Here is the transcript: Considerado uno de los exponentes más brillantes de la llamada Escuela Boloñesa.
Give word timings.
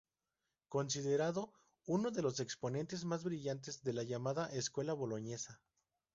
Considerado 0.67 1.53
uno 1.85 2.09
de 2.09 2.23
los 2.23 2.39
exponentes 2.39 3.05
más 3.05 3.23
brillantes 3.23 3.83
de 3.83 3.93
la 3.93 4.01
llamada 4.01 4.47
Escuela 4.51 4.93
Boloñesa. 4.93 5.61